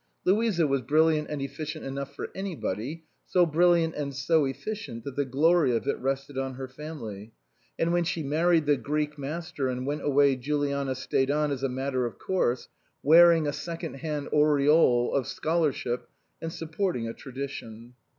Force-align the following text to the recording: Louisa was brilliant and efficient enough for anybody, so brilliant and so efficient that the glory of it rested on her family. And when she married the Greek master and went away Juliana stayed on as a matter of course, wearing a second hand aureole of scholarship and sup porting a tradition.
Louisa 0.25 0.65
was 0.65 0.81
brilliant 0.81 1.29
and 1.29 1.43
efficient 1.43 1.85
enough 1.85 2.15
for 2.15 2.29
anybody, 2.33 3.03
so 3.27 3.45
brilliant 3.45 3.93
and 3.93 4.15
so 4.15 4.45
efficient 4.45 5.03
that 5.03 5.15
the 5.15 5.23
glory 5.25 5.75
of 5.75 5.85
it 5.87 5.95
rested 5.99 6.39
on 6.39 6.55
her 6.55 6.67
family. 6.67 7.33
And 7.77 7.93
when 7.93 8.03
she 8.03 8.23
married 8.23 8.65
the 8.65 8.77
Greek 8.77 9.19
master 9.19 9.69
and 9.69 9.85
went 9.85 10.01
away 10.01 10.37
Juliana 10.37 10.95
stayed 10.95 11.29
on 11.29 11.51
as 11.51 11.61
a 11.61 11.69
matter 11.69 12.07
of 12.07 12.17
course, 12.17 12.67
wearing 13.03 13.45
a 13.45 13.53
second 13.53 13.97
hand 13.97 14.29
aureole 14.33 15.13
of 15.13 15.27
scholarship 15.27 16.09
and 16.41 16.51
sup 16.51 16.75
porting 16.75 17.07
a 17.07 17.13
tradition. 17.13 17.93